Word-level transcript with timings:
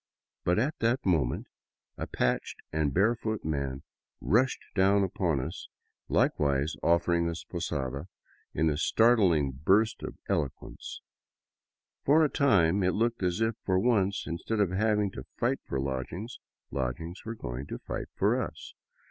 But 0.43 0.57
at 0.57 0.73
that 0.79 1.05
moment 1.05 1.45
a 1.95 2.07
patched 2.07 2.59
and 2.73 2.91
barefoot 2.91 3.45
man 3.45 3.83
rushed 4.19 4.63
down 4.73 5.03
upon 5.03 5.39
us, 5.39 5.69
likewise 6.09 6.73
offering 6.81 7.29
us 7.29 7.43
posada 7.43 8.07
in 8.51 8.71
a 8.71 8.77
startling 8.77 9.51
burst 9.51 10.01
of 10.01 10.17
elo 10.27 10.49
quence. 10.59 11.01
For 12.03 12.23
a 12.23 12.29
time 12.29 12.81
it 12.81 12.95
looked 12.95 13.21
as 13.21 13.41
if, 13.41 13.53
for 13.63 13.77
once, 13.77 14.23
instead 14.25 14.59
of 14.59 14.71
having 14.71 15.11
to 15.11 15.27
fight 15.37 15.59
for 15.67 15.79
lodgings, 15.79 16.39
lodgings 16.71 17.23
were 17.23 17.35
going 17.35 17.67
to 17.67 17.77
fight 17.77 18.07
for 18.15 18.41
us. 18.41 18.73